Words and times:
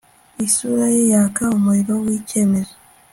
Isura 0.45 0.85
ye 0.95 1.03
yaka 1.13 1.43
umuriro 1.57 1.93
wicyemezo 2.03 2.75